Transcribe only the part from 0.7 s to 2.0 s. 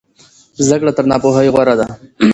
کړه تر ناپوهۍ غوره ده.